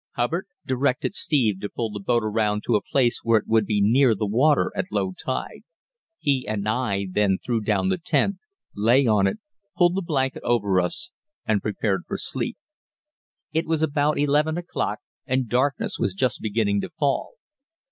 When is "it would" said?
3.37-3.67